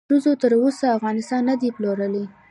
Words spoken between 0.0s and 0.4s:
ښځو